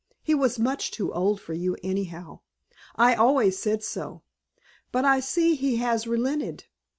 He 0.23 0.33
was 0.33 0.57
much 0.57 0.89
too 0.89 1.13
old 1.13 1.39
for 1.39 1.53
you 1.53 1.77
anyhow. 1.83 2.39
I 2.95 3.13
always 3.13 3.59
said 3.59 3.83
so. 3.83 4.23
But 4.91 5.05
I 5.05 5.19
see 5.19 5.53
he 5.53 5.75
has 5.75 6.07
relented. 6.07 6.63